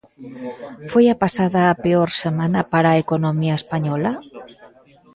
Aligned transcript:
Foi 0.91 1.05
a 1.09 1.15
pasada 1.23 1.61
a 1.65 1.77
peor 1.83 2.09
semana 2.23 2.59
para 2.71 2.89
a 2.91 2.99
economía 3.03 3.55
española? 3.61 4.11